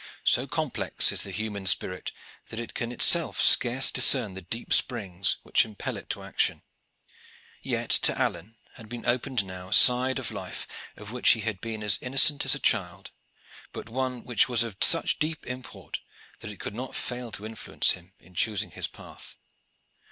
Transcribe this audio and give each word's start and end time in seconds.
So 0.25 0.47
complex 0.47 1.11
is 1.11 1.21
the 1.21 1.29
human 1.29 1.67
spirit 1.67 2.11
that 2.47 2.59
it 2.59 2.73
can 2.73 2.91
itself 2.91 3.39
scarce 3.39 3.91
discern 3.91 4.33
the 4.33 4.41
deep 4.41 4.73
springs 4.73 5.37
which 5.43 5.63
impel 5.63 5.95
it 5.95 6.09
to 6.09 6.23
action. 6.23 6.63
Yet 7.61 7.91
to 8.01 8.17
Alleyne 8.19 8.55
had 8.77 8.89
been 8.89 9.05
opened 9.05 9.45
now 9.45 9.69
a 9.69 9.73
side 9.75 10.17
of 10.17 10.31
life 10.31 10.65
of 10.97 11.11
which 11.11 11.33
he 11.33 11.41
had 11.41 11.61
been 11.61 11.83
as 11.83 11.99
innocent 12.01 12.45
as 12.45 12.55
a 12.55 12.59
child, 12.59 13.11
but 13.73 13.89
one 13.89 14.23
which 14.25 14.49
was 14.49 14.63
of 14.63 14.77
such 14.81 15.19
deep 15.19 15.45
import 15.45 15.99
that 16.39 16.49
it 16.49 16.59
could 16.59 16.73
not 16.73 16.95
fail 16.95 17.31
to 17.33 17.45
influence 17.45 17.91
him 17.91 18.13
in 18.19 18.33
choosing 18.33 18.71
his 18.71 18.87
path. 18.87 19.35